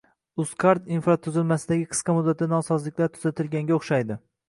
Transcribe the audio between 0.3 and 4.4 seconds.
Uzcard infratuzilmasidagi qisqa muddatli nosozliklar tuzatilganga o'xshaydi